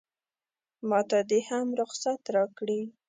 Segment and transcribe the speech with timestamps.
[0.89, 2.81] ماته دې هم رخصت راکړي.